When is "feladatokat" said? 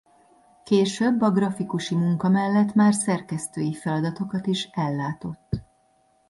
3.73-4.47